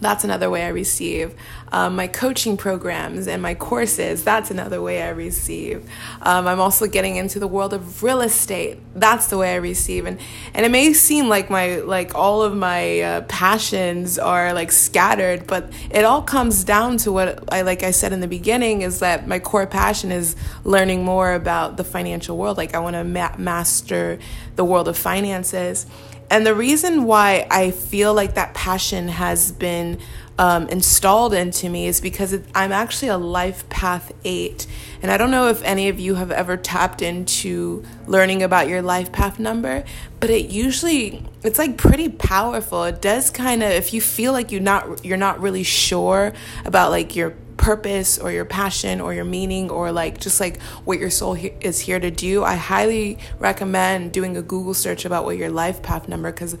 That's 0.00 0.24
another 0.24 0.50
way 0.50 0.64
I 0.64 0.68
receive. 0.68 1.34
Um, 1.72 1.96
my 1.96 2.06
coaching 2.06 2.56
programs 2.56 3.26
and 3.26 3.42
my 3.42 3.54
courses, 3.54 4.22
that's 4.22 4.50
another 4.50 4.80
way 4.80 5.02
I 5.02 5.08
receive. 5.08 5.88
Um, 6.20 6.46
I'm 6.46 6.60
also 6.60 6.86
getting 6.86 7.16
into 7.16 7.38
the 7.38 7.48
world 7.48 7.72
of 7.72 8.02
real 8.02 8.20
estate. 8.20 8.78
That's 8.94 9.28
the 9.28 9.38
way 9.38 9.52
I 9.52 9.56
receive. 9.56 10.06
And, 10.06 10.18
and 10.54 10.66
it 10.66 10.70
may 10.70 10.92
seem 10.92 11.28
like 11.28 11.50
my, 11.50 11.76
like 11.76 12.14
all 12.14 12.42
of 12.42 12.54
my 12.54 13.00
uh, 13.00 13.20
passions 13.22 14.18
are 14.18 14.52
like 14.52 14.70
scattered, 14.70 15.46
but 15.46 15.72
it 15.90 16.04
all 16.04 16.22
comes 16.22 16.62
down 16.62 16.98
to 16.98 17.12
what 17.12 17.52
I, 17.52 17.62
like 17.62 17.82
I 17.82 17.90
said 17.90 18.12
in 18.12 18.20
the 18.20 18.28
beginning, 18.28 18.82
is 18.82 19.00
that 19.00 19.26
my 19.26 19.38
core 19.38 19.66
passion 19.66 20.12
is 20.12 20.36
learning 20.62 21.04
more 21.04 21.32
about 21.32 21.78
the 21.78 21.84
financial 21.84 22.36
world. 22.36 22.58
Like 22.58 22.74
I 22.74 22.78
want 22.80 22.94
to 22.94 23.04
ma- 23.04 23.36
master 23.38 24.18
the 24.56 24.64
world 24.64 24.88
of 24.88 24.96
finances. 24.96 25.86
And 26.30 26.46
the 26.46 26.54
reason 26.54 27.04
why 27.04 27.46
I 27.50 27.70
feel 27.70 28.14
like 28.14 28.34
that 28.34 28.54
passion 28.54 29.08
has 29.08 29.52
been 29.52 29.98
um, 30.38 30.68
installed 30.68 31.32
into 31.32 31.68
me 31.68 31.86
is 31.86 32.00
because 32.00 32.32
it, 32.32 32.44
I'm 32.54 32.72
actually 32.72 33.08
a 33.08 33.16
life 33.16 33.68
path 33.68 34.12
eight. 34.24 34.66
And 35.02 35.10
I 35.10 35.16
don't 35.16 35.30
know 35.30 35.48
if 35.48 35.62
any 35.62 35.88
of 35.88 35.98
you 35.98 36.16
have 36.16 36.30
ever 36.30 36.56
tapped 36.56 37.00
into 37.00 37.84
learning 38.06 38.42
about 38.42 38.68
your 38.68 38.82
life 38.82 39.12
path 39.12 39.38
number, 39.38 39.84
but 40.20 40.30
it 40.30 40.50
usually 40.50 41.24
it's 41.42 41.58
like 41.58 41.78
pretty 41.78 42.08
powerful. 42.08 42.84
It 42.84 43.00
does 43.00 43.30
kind 43.30 43.62
of 43.62 43.70
if 43.70 43.94
you 43.94 44.00
feel 44.00 44.32
like 44.32 44.52
you're 44.52 44.60
not 44.60 45.04
you're 45.04 45.16
not 45.16 45.40
really 45.40 45.62
sure 45.62 46.32
about 46.64 46.90
like 46.90 47.16
your 47.16 47.34
purpose 47.56 48.18
or 48.18 48.30
your 48.30 48.44
passion 48.44 49.00
or 49.00 49.14
your 49.14 49.24
meaning 49.24 49.70
or 49.70 49.92
like 49.92 50.18
just 50.18 50.40
like 50.40 50.60
what 50.84 50.98
your 50.98 51.10
soul 51.10 51.34
he- 51.34 51.52
is 51.60 51.80
here 51.80 51.98
to 51.98 52.10
do, 52.10 52.44
I 52.44 52.54
highly 52.56 53.18
recommend 53.38 54.12
doing 54.12 54.36
a 54.36 54.42
Google 54.42 54.74
search 54.74 55.04
about 55.04 55.24
what 55.24 55.36
your 55.36 55.50
life 55.50 55.82
path 55.82 56.08
number 56.08 56.32
because 56.32 56.56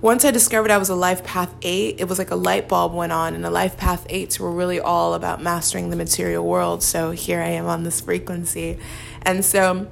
once 0.00 0.24
I 0.24 0.30
discovered 0.30 0.70
I 0.70 0.78
was 0.78 0.88
a 0.88 0.94
life 0.94 1.24
path 1.24 1.52
8, 1.60 1.96
it 1.98 2.08
was 2.08 2.18
like 2.18 2.30
a 2.30 2.36
light 2.36 2.68
bulb 2.68 2.94
went 2.94 3.10
on 3.10 3.34
and 3.34 3.44
the 3.44 3.50
life 3.50 3.76
path 3.76 4.06
8s 4.08 4.38
were 4.38 4.52
really 4.52 4.78
all 4.78 5.14
about 5.14 5.42
mastering 5.42 5.90
the 5.90 5.96
material 5.96 6.46
world. 6.46 6.84
So 6.84 7.10
here 7.10 7.40
I 7.40 7.48
am 7.48 7.66
on 7.66 7.82
this 7.82 8.00
frequency. 8.00 8.78
And 9.22 9.44
so 9.44 9.88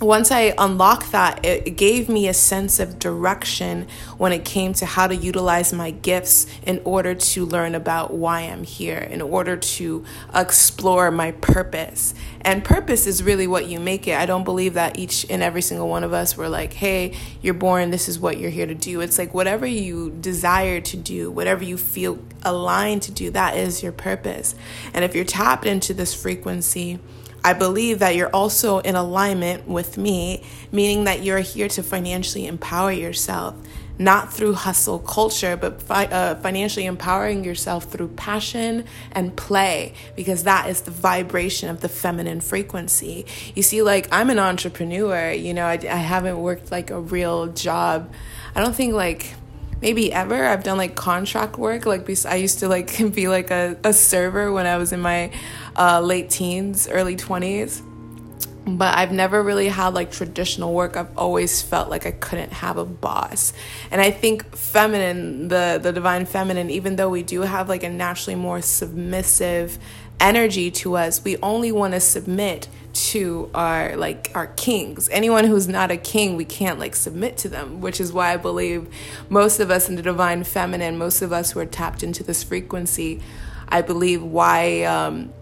once 0.00 0.32
I 0.32 0.54
unlocked 0.58 1.12
that, 1.12 1.44
it 1.44 1.76
gave 1.76 2.08
me 2.08 2.26
a 2.26 2.34
sense 2.34 2.80
of 2.80 2.98
direction 2.98 3.86
when 4.18 4.32
it 4.32 4.44
came 4.44 4.72
to 4.74 4.86
how 4.86 5.06
to 5.06 5.14
utilize 5.14 5.72
my 5.72 5.92
gifts 5.92 6.46
in 6.64 6.80
order 6.84 7.14
to 7.14 7.44
learn 7.46 7.76
about 7.76 8.12
why 8.12 8.40
I'm 8.40 8.64
here, 8.64 8.98
in 8.98 9.22
order 9.22 9.56
to 9.56 10.04
explore 10.34 11.12
my 11.12 11.30
purpose. 11.32 12.12
And 12.40 12.64
purpose 12.64 13.06
is 13.06 13.22
really 13.22 13.46
what 13.46 13.66
you 13.66 13.78
make 13.78 14.08
it. 14.08 14.18
I 14.18 14.26
don't 14.26 14.44
believe 14.44 14.74
that 14.74 14.98
each 14.98 15.26
and 15.30 15.42
every 15.42 15.62
single 15.62 15.88
one 15.88 16.02
of 16.02 16.12
us 16.12 16.36
were 16.36 16.48
like, 16.48 16.72
hey, 16.72 17.16
you're 17.40 17.54
born, 17.54 17.90
this 17.90 18.08
is 18.08 18.18
what 18.18 18.38
you're 18.38 18.50
here 18.50 18.66
to 18.66 18.74
do. 18.74 19.00
It's 19.00 19.18
like 19.18 19.32
whatever 19.32 19.66
you 19.66 20.10
desire 20.10 20.80
to 20.80 20.96
do, 20.96 21.30
whatever 21.30 21.62
you 21.62 21.76
feel 21.76 22.18
aligned 22.42 23.02
to 23.02 23.12
do, 23.12 23.30
that 23.30 23.56
is 23.56 23.82
your 23.82 23.92
purpose. 23.92 24.56
And 24.92 25.04
if 25.04 25.14
you're 25.14 25.24
tapped 25.24 25.66
into 25.66 25.94
this 25.94 26.14
frequency, 26.14 26.98
I 27.44 27.52
believe 27.52 27.98
that 27.98 28.16
you're 28.16 28.30
also 28.30 28.78
in 28.78 28.96
alignment 28.96 29.68
with 29.68 29.98
me, 29.98 30.42
meaning 30.72 31.04
that 31.04 31.22
you're 31.22 31.40
here 31.40 31.68
to 31.68 31.82
financially 31.82 32.46
empower 32.46 32.90
yourself, 32.90 33.54
not 33.98 34.32
through 34.32 34.54
hustle 34.54 34.98
culture, 34.98 35.54
but 35.54 35.82
fi- 35.82 36.06
uh, 36.06 36.36
financially 36.36 36.86
empowering 36.86 37.44
yourself 37.44 37.84
through 37.84 38.08
passion 38.08 38.86
and 39.12 39.36
play, 39.36 39.92
because 40.16 40.44
that 40.44 40.70
is 40.70 40.80
the 40.80 40.90
vibration 40.90 41.68
of 41.68 41.82
the 41.82 41.88
feminine 41.90 42.40
frequency. 42.40 43.26
You 43.54 43.62
see, 43.62 43.82
like, 43.82 44.08
I'm 44.10 44.30
an 44.30 44.38
entrepreneur, 44.38 45.30
you 45.30 45.52
know, 45.52 45.66
I, 45.66 45.74
I 45.74 45.96
haven't 45.96 46.38
worked 46.38 46.70
like 46.70 46.90
a 46.90 46.98
real 46.98 47.48
job. 47.48 48.10
I 48.54 48.62
don't 48.62 48.74
think 48.74 48.94
like 48.94 49.34
maybe 49.84 50.10
ever. 50.10 50.46
I've 50.46 50.64
done 50.64 50.78
like 50.78 50.94
contract 50.94 51.58
work. 51.58 51.84
Like 51.84 52.08
I 52.24 52.36
used 52.36 52.60
to 52.60 52.68
like 52.68 52.96
be 53.14 53.28
like 53.28 53.50
a, 53.50 53.76
a 53.84 53.92
server 53.92 54.50
when 54.50 54.64
I 54.66 54.78
was 54.78 54.94
in 54.94 55.00
my 55.00 55.30
uh, 55.76 56.00
late 56.00 56.30
teens, 56.30 56.88
early 56.88 57.16
20s. 57.16 57.82
But 58.66 58.96
I've 58.96 59.12
never 59.12 59.42
really 59.42 59.68
had 59.68 59.88
like 59.88 60.10
traditional 60.10 60.72
work. 60.72 60.96
I've 60.96 61.16
always 61.18 61.60
felt 61.60 61.90
like 61.90 62.06
I 62.06 62.12
couldn't 62.12 62.52
have 62.52 62.78
a 62.78 62.84
boss. 62.86 63.52
And 63.90 64.00
I 64.00 64.10
think 64.10 64.56
feminine, 64.56 65.48
the, 65.48 65.78
the 65.82 65.92
divine 65.92 66.24
feminine, 66.24 66.70
even 66.70 66.96
though 66.96 67.10
we 67.10 67.22
do 67.22 67.42
have 67.42 67.68
like 67.68 67.82
a 67.82 67.90
naturally 67.90 68.36
more 68.36 68.62
submissive 68.62 69.78
energy 70.18 70.70
to 70.70 70.96
us, 70.96 71.22
we 71.22 71.36
only 71.38 71.72
want 71.72 71.92
to 71.92 72.00
submit 72.00 72.68
to 72.94 73.50
our 73.54 73.96
like 73.96 74.30
our 74.34 74.46
kings. 74.46 75.08
Anyone 75.10 75.44
who's 75.44 75.68
not 75.68 75.90
a 75.90 75.96
king, 75.96 76.36
we 76.36 76.44
can't 76.44 76.78
like 76.78 76.94
submit 76.94 77.36
to 77.38 77.48
them, 77.48 77.80
which 77.80 78.00
is 78.00 78.12
why 78.12 78.32
I 78.32 78.36
believe 78.36 78.88
most 79.28 79.60
of 79.60 79.70
us 79.70 79.88
in 79.88 79.96
the 79.96 80.02
divine 80.02 80.44
feminine, 80.44 80.96
most 80.96 81.20
of 81.20 81.32
us 81.32 81.50
who 81.50 81.60
are 81.60 81.66
tapped 81.66 82.02
into 82.02 82.22
this 82.22 82.42
frequency, 82.42 83.20
I 83.68 83.82
believe 83.82 84.22
why 84.22 84.84
um, 84.84 85.32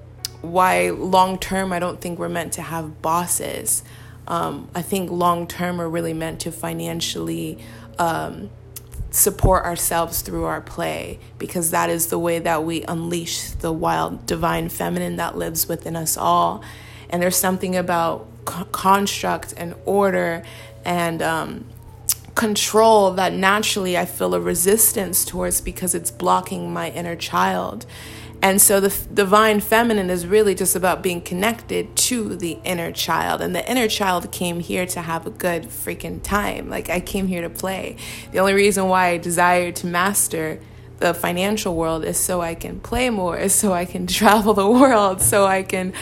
why 0.42 0.90
long 0.90 1.38
term 1.38 1.72
I 1.72 1.78
don't 1.78 2.00
think 2.00 2.18
we're 2.18 2.28
meant 2.28 2.52
to 2.54 2.62
have 2.62 3.00
bosses. 3.00 3.82
Um, 4.26 4.68
I 4.74 4.82
think 4.82 5.10
long 5.10 5.46
term 5.46 5.78
we're 5.78 5.88
really 5.88 6.14
meant 6.14 6.40
to 6.40 6.52
financially 6.52 7.58
um, 7.98 8.50
support 9.10 9.64
ourselves 9.64 10.22
through 10.22 10.44
our 10.44 10.60
play 10.60 11.18
because 11.38 11.70
that 11.70 11.90
is 11.90 12.08
the 12.08 12.18
way 12.18 12.38
that 12.38 12.64
we 12.64 12.82
unleash 12.84 13.50
the 13.50 13.72
wild 13.72 14.26
divine 14.26 14.68
feminine 14.68 15.16
that 15.16 15.36
lives 15.36 15.68
within 15.68 15.96
us 15.96 16.16
all 16.16 16.64
and 17.10 17.22
there's 17.22 17.36
something 17.36 17.76
about 17.76 18.26
co- 18.46 18.64
construct 18.64 19.52
and 19.58 19.74
order 19.84 20.42
and 20.84 21.20
um, 21.20 21.64
control 22.34 23.12
that 23.12 23.32
naturally 23.32 23.96
I 23.96 24.06
feel 24.06 24.34
a 24.34 24.40
resistance 24.40 25.24
towards 25.24 25.60
because 25.60 25.94
it's 25.94 26.10
blocking 26.10 26.72
my 26.72 26.90
inner 26.90 27.14
child. 27.14 27.84
And 28.42 28.60
so 28.60 28.80
the 28.80 28.92
divine 29.14 29.60
feminine 29.60 30.10
is 30.10 30.26
really 30.26 30.56
just 30.56 30.74
about 30.74 31.00
being 31.00 31.20
connected 31.20 31.94
to 31.96 32.34
the 32.34 32.58
inner 32.64 32.90
child. 32.90 33.40
And 33.40 33.54
the 33.54 33.68
inner 33.70 33.86
child 33.86 34.32
came 34.32 34.58
here 34.58 34.84
to 34.86 35.00
have 35.00 35.26
a 35.26 35.30
good 35.30 35.64
freaking 35.64 36.20
time. 36.20 36.68
Like 36.68 36.90
I 36.90 36.98
came 36.98 37.28
here 37.28 37.42
to 37.42 37.50
play. 37.50 37.96
The 38.32 38.40
only 38.40 38.54
reason 38.54 38.88
why 38.88 39.10
I 39.10 39.18
desire 39.18 39.70
to 39.70 39.86
master 39.86 40.60
the 40.98 41.12
financial 41.14 41.74
world 41.74 42.04
is 42.04 42.18
so 42.18 42.40
I 42.40 42.54
can 42.54 42.80
play 42.80 43.10
more, 43.10 43.36
is 43.36 43.54
so 43.54 43.72
I 43.72 43.84
can 43.84 44.06
travel 44.20 44.54
the 44.54 44.68
world, 44.68 45.20
so 45.20 45.46
I 45.46 45.62
can, 45.62 45.92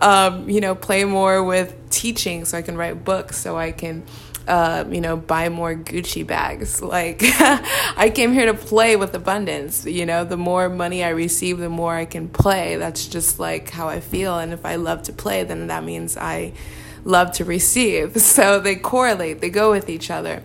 um, 0.00 0.48
you 0.48 0.60
know, 0.60 0.74
play 0.74 1.04
more 1.04 1.42
with 1.42 1.74
teaching, 1.90 2.44
so 2.44 2.56
I 2.58 2.62
can 2.62 2.76
write 2.76 3.04
books, 3.04 3.38
so 3.38 3.56
I 3.56 3.72
can. 3.72 4.04
Uh, 4.50 4.84
you 4.90 5.00
know, 5.00 5.16
buy 5.16 5.48
more 5.48 5.76
Gucci 5.76 6.26
bags. 6.26 6.82
Like, 6.90 7.20
I 7.22 8.10
came 8.12 8.32
here 8.32 8.46
to 8.46 8.54
play 8.54 8.96
with 8.96 9.14
abundance. 9.14 9.86
You 9.86 10.04
know, 10.06 10.24
the 10.24 10.36
more 10.36 10.68
money 10.68 11.04
I 11.04 11.10
receive, 11.10 11.58
the 11.58 11.68
more 11.68 11.94
I 11.94 12.04
can 12.04 12.28
play. 12.28 12.74
That's 12.74 13.06
just 13.06 13.38
like 13.38 13.70
how 13.70 13.88
I 13.88 14.00
feel. 14.00 14.38
And 14.40 14.52
if 14.52 14.66
I 14.66 14.74
love 14.74 15.04
to 15.04 15.12
play, 15.12 15.44
then 15.44 15.68
that 15.68 15.84
means 15.84 16.16
I 16.16 16.52
love 17.04 17.30
to 17.34 17.44
receive. 17.44 18.16
So 18.20 18.58
they 18.58 18.74
correlate, 18.74 19.40
they 19.40 19.50
go 19.50 19.70
with 19.70 19.88
each 19.88 20.10
other. 20.10 20.42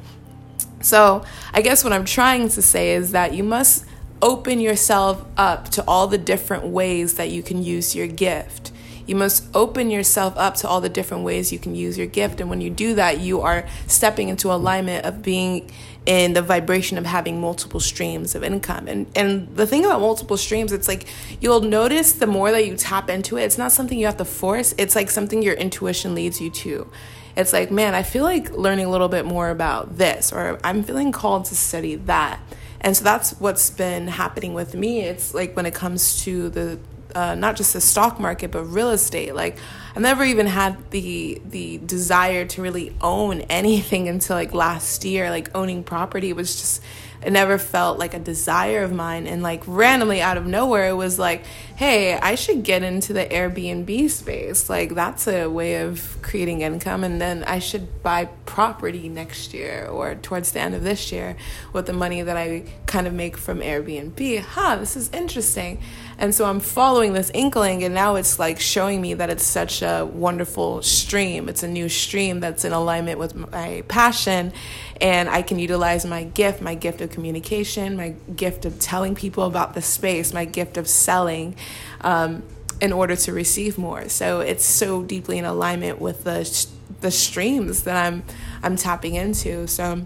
So 0.82 1.26
I 1.52 1.62
guess 1.62 1.84
what 1.84 1.92
I'm 1.92 2.06
trying 2.06 2.50
to 2.50 2.62
say 2.62 2.94
is 2.94 3.12
that 3.12 3.34
you 3.34 3.44
must 3.44 3.86
open 4.22 4.60
yourself 4.60 5.26
up 5.38 5.70
to 5.70 5.84
all 5.88 6.08
the 6.08 6.18
different 6.18 6.66
ways 6.66 7.16
that 7.16 7.30
you 7.32 7.42
can 7.42 7.64
use 7.64 7.96
your 7.96 8.08
gift. 8.08 8.72
You 9.06 9.16
must 9.16 9.46
open 9.56 9.90
yourself 9.90 10.36
up 10.38 10.56
to 10.56 10.68
all 10.68 10.82
the 10.82 10.90
different 10.90 11.24
ways 11.24 11.52
you 11.52 11.60
can 11.60 11.76
use 11.76 11.98
your 11.98 12.08
gift. 12.08 12.42
And 12.42 12.50
when 12.50 12.62
you 12.62 12.70
do 12.70 12.96
that, 12.96 13.20
you 13.20 13.42
are 13.42 13.68
stepping 13.88 14.30
into 14.30 14.52
alignment 14.52 15.06
of 15.06 15.22
being 15.22 15.70
in 16.06 16.34
the 16.34 16.42
vibration 16.42 16.98
of 16.98 17.06
having 17.06 17.42
multiple 17.42 17.80
streams 17.80 18.36
of 18.36 18.44
income. 18.44 18.88
And 18.88 19.08
and 19.16 19.56
the 19.56 19.68
thing 19.68 19.86
about 19.86 20.02
multiple 20.02 20.38
streams, 20.38 20.72
it's 20.72 20.88
like 20.88 21.08
you'll 21.40 21.62
notice 21.62 22.14
the 22.14 22.28
more 22.28 22.52
that 22.52 22.66
you 22.66 22.76
tap 22.76 23.10
into 23.10 23.38
it, 23.38 23.44
it's 23.44 23.58
not 23.58 23.72
something 23.72 23.98
you 23.98 24.06
have 24.06 24.18
to 24.18 24.26
force. 24.26 24.74
It's 24.78 24.96
like 24.96 25.10
something 25.10 25.42
your 25.42 25.56
intuition 25.56 26.16
leads 26.16 26.40
you 26.42 26.50
to. 26.52 26.90
It's 27.36 27.52
like, 27.52 27.70
man, 27.70 27.94
I 27.94 28.04
feel 28.04 28.24
like 28.24 28.52
learning 28.52 28.86
a 28.86 28.90
little 28.90 29.10
bit 29.10 29.26
more 29.26 29.50
about 29.50 29.98
this, 29.98 30.32
or 30.32 30.58
I'm 30.64 30.84
feeling 30.84 31.12
called 31.12 31.46
to 31.46 31.56
study 31.56 31.96
that. 31.96 32.40
And 32.80 32.96
so 32.96 33.04
that's 33.04 33.32
what's 33.40 33.70
been 33.70 34.08
happening 34.08 34.54
with 34.54 34.74
me. 34.76 35.02
It's 35.02 35.34
like 35.34 35.56
when 35.56 35.66
it 35.66 35.74
comes 35.74 36.24
to 36.24 36.50
the 36.50 36.80
uh, 37.16 37.34
not 37.34 37.56
just 37.56 37.74
the 37.74 37.82
stock 37.82 38.20
market 38.20 38.52
but 38.52 38.64
real 38.66 38.92
estate. 38.92 39.34
Like 39.34 39.58
I've 39.96 40.02
never 40.02 40.24
even 40.24 40.48
had 40.48 40.92
the 40.92 41.42
the 41.46 41.78
desire 41.80 42.46
to 42.46 42.62
really 42.62 42.94
own 43.02 43.42
anything 43.42 44.08
until 44.10 44.36
like 44.36 44.54
last 44.54 45.06
year. 45.06 45.30
Like 45.30 45.50
owning 45.56 45.84
property 45.84 46.34
was 46.34 46.56
just 46.56 46.82
it 47.26 47.34
never 47.34 47.58
felt 47.58 47.98
like 47.98 48.14
a 48.14 48.20
desire 48.20 48.84
of 48.84 48.94
mine. 48.94 49.26
And 49.26 49.42
like 49.42 49.64
randomly 49.66 50.22
out 50.22 50.38
of 50.38 50.46
nowhere, 50.46 50.90
it 50.90 50.94
was 50.94 51.18
like, 51.18 51.44
hey, 51.76 52.14
I 52.14 52.36
should 52.36 52.64
get 52.64 52.84
into 52.84 53.14
the 53.14 53.26
Airbnb 53.26 54.12
space. 54.12 54.70
Like 54.70 54.94
that's 54.94 55.28
a 55.28 55.48
way 55.48 55.82
of 55.82 56.20
creating 56.22 56.62
income. 56.62 57.04
And 57.04 57.20
then 57.20 57.44
I 57.44 57.58
should 57.58 58.04
buy 58.04 58.26
property 58.46 59.10
next 59.10 59.56
year 59.56 59.88
or 59.88 60.14
towards 60.14 60.52
the 60.52 60.60
end 60.60 60.76
of 60.76 60.84
this 60.84 61.12
year 61.12 61.36
with 61.74 61.88
the 61.88 61.94
money 61.94 62.22
that 62.22 62.38
I 62.38 62.66
kind 62.86 63.08
of 63.08 63.14
make 63.14 63.38
from 63.38 63.60
Airbnb. 63.60 64.42
Huh, 64.42 64.76
this 64.76 64.96
is 64.96 65.10
interesting. 65.12 65.82
And 66.18 66.34
so 66.34 66.46
I'm 66.46 66.62
following 66.62 67.12
this 67.12 67.30
inkling, 67.34 67.84
and 67.84 67.94
now 67.94 68.16
it's 68.16 68.40
like 68.40 68.62
showing 68.62 69.02
me 69.02 69.16
that 69.16 69.30
it's 69.30 69.44
such 69.44 69.82
a 69.82 70.06
wonderful 70.06 70.82
stream. 70.82 71.50
It's 71.50 71.62
a 71.62 71.68
new 71.68 71.90
stream 71.90 72.40
that's 72.40 72.64
in 72.64 72.72
alignment 72.72 73.20
with 73.20 73.36
my 73.36 73.84
passion, 73.90 74.54
and 75.02 75.30
I 75.30 75.42
can 75.42 75.60
utilize 75.60 76.06
my 76.06 76.24
gift, 76.24 76.62
my 76.62 76.76
gift 76.76 77.02
of 77.02 77.10
communication, 77.10 77.98
my 77.98 78.16
gift 78.36 78.66
of 78.66 78.80
telling 78.80 79.16
people 79.16 79.44
about 79.44 79.74
the 79.74 79.82
space, 79.82 80.34
my 80.34 80.46
gift 80.46 80.78
of 80.78 80.88
selling. 80.88 81.56
Um, 82.02 82.44
in 82.82 82.92
order 82.92 83.16
to 83.16 83.32
receive 83.32 83.78
more, 83.78 84.10
so 84.10 84.42
it's 84.42 84.66
so 84.66 85.02
deeply 85.02 85.38
in 85.38 85.46
alignment 85.46 86.02
with 86.02 86.26
the 86.26 86.68
the 87.00 87.10
streams 87.10 87.84
that 87.84 88.06
I'm 88.06 88.24
I'm 88.62 88.76
tapping 88.76 89.16
into. 89.16 89.66
So, 89.66 90.06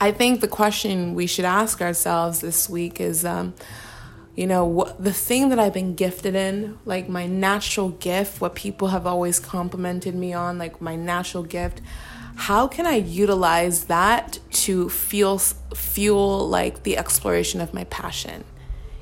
I 0.00 0.12
think 0.12 0.40
the 0.40 0.46
question 0.46 1.16
we 1.16 1.26
should 1.26 1.44
ask 1.44 1.82
ourselves 1.82 2.40
this 2.40 2.68
week 2.68 3.00
is, 3.00 3.24
um, 3.24 3.54
you 4.38 4.46
know 4.46 4.64
what 4.64 5.02
the 5.02 5.12
thing 5.12 5.48
that 5.48 5.58
i've 5.58 5.74
been 5.74 5.96
gifted 5.96 6.36
in 6.36 6.78
like 6.84 7.08
my 7.08 7.26
natural 7.26 7.88
gift 7.88 8.40
what 8.40 8.54
people 8.54 8.86
have 8.88 9.04
always 9.04 9.40
complimented 9.40 10.14
me 10.14 10.32
on 10.32 10.58
like 10.58 10.80
my 10.80 10.94
natural 10.94 11.42
gift 11.42 11.80
how 12.38 12.68
can 12.68 12.86
i 12.86 12.94
utilize 12.94 13.84
that 13.84 14.38
to 14.50 14.88
feel 14.88 15.38
fuel 15.38 16.48
like 16.48 16.84
the 16.84 16.96
exploration 16.96 17.60
of 17.60 17.74
my 17.74 17.84
passion? 17.84 18.44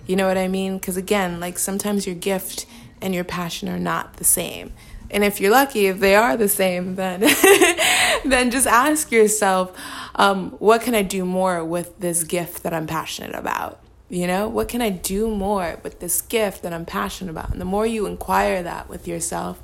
You 0.07 0.17
know 0.17 0.27
what 0.27 0.39
i 0.39 0.49
mean? 0.49 0.79
Because 0.79 0.97
again 0.97 1.39
like 1.39 1.59
sometimes 1.59 2.07
your 2.07 2.17
gift 2.17 2.67
and 3.03 3.15
your 3.15 3.25
passion 3.25 3.69
are 3.69 3.79
not 3.79 4.15
the 4.15 4.25
same. 4.25 4.73
And 5.11 5.23
if 5.23 5.41
you're 5.41 5.53
lucky 5.53 5.87
if 5.87 6.01
they 6.01 6.17
are 6.17 6.37
the 6.37 6.49
same 6.49 6.95
then 6.97 7.21
then 8.25 8.51
just 8.51 8.67
ask 8.67 9.13
yourself 9.13 9.79
um, 10.15 10.53
what 10.53 10.81
can 10.81 10.95
i 10.95 11.03
do 11.03 11.27
more 11.27 11.63
with 11.63 12.01
this 12.01 12.25
gift 12.25 12.63
that 12.63 12.73
i'm 12.73 12.87
passionate 12.87 13.35
about? 13.35 13.81
You 14.09 14.29
know, 14.29 14.49
what 14.49 14.69
can 14.69 14.81
I 14.81 14.91
do 14.91 15.29
more 15.29 15.81
with 15.83 15.99
this 15.99 16.23
gift 16.23 16.63
that 16.63 16.73
I'm 16.73 16.87
passionate 16.87 17.33
about? 17.33 17.51
And 17.51 17.61
the 17.61 17.65
more 17.65 17.85
you 17.85 18.07
inquire 18.07 18.63
that 18.63 18.89
with 18.89 19.09
yourself, 19.09 19.61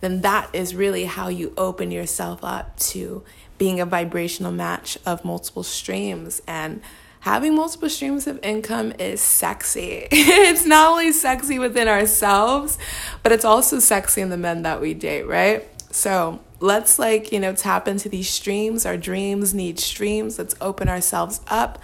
then 0.00 0.22
that 0.22 0.48
is 0.52 0.74
really 0.74 1.04
how 1.04 1.28
you 1.28 1.52
open 1.56 1.90
yourself 1.90 2.42
up 2.42 2.78
to 2.78 3.22
being 3.58 3.80
a 3.80 3.86
vibrational 3.86 4.52
match 4.52 4.98
of 5.04 5.24
multiple 5.24 5.62
streams. 5.62 6.40
And 6.46 6.80
having 7.20 7.54
multiple 7.54 7.90
streams 7.90 8.26
of 8.26 8.38
income 8.42 8.92
is 8.98 9.20
sexy. 9.20 10.08
it's 10.10 10.64
not 10.64 10.92
only 10.92 11.12
sexy 11.12 11.58
within 11.58 11.88
ourselves, 11.88 12.78
but 13.22 13.32
it's 13.32 13.44
also 13.44 13.78
sexy 13.78 14.20
in 14.20 14.30
the 14.30 14.38
men 14.38 14.62
that 14.62 14.80
we 14.80 14.94
date, 14.94 15.24
right? 15.24 15.68
So 15.92 16.40
let's, 16.60 16.98
like, 16.98 17.32
you 17.32 17.40
know, 17.40 17.54
tap 17.54 17.86
into 17.86 18.08
these 18.08 18.30
streams. 18.30 18.86
Our 18.86 18.96
dreams 18.96 19.52
need 19.52 19.78
streams. 19.78 20.38
Let's 20.38 20.54
open 20.60 20.88
ourselves 20.88 21.40
up 21.48 21.78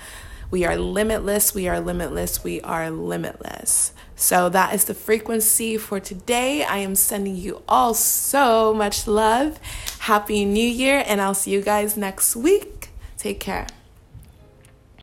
we 0.50 0.64
are 0.64 0.76
limitless, 0.76 1.54
we 1.54 1.66
are 1.68 1.80
limitless, 1.80 2.44
we 2.44 2.60
are 2.60 2.90
limitless. 2.90 3.92
So 4.16 4.48
that 4.48 4.74
is 4.74 4.84
the 4.84 4.94
frequency 4.94 5.76
for 5.76 6.00
today. 6.00 6.64
I 6.64 6.78
am 6.78 6.94
sending 6.94 7.36
you 7.36 7.62
all 7.68 7.92
so 7.92 8.72
much 8.72 9.06
love. 9.06 9.60
Happy 10.00 10.44
New 10.46 10.66
Year, 10.66 11.04
and 11.06 11.20
I'll 11.20 11.34
see 11.34 11.50
you 11.50 11.60
guys 11.60 11.96
next 11.96 12.34
week. 12.34 12.88
Take 13.18 13.40
care. 13.40 13.66